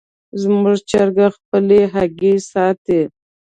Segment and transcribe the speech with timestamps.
[0.41, 3.01] زموږ چرګه خپلې هګۍ ساتي.